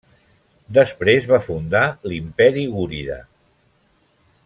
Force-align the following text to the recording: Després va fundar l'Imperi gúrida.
Després 0.77 1.27
va 1.33 1.39
fundar 1.49 1.83
l'Imperi 2.13 2.65
gúrida. 2.79 3.19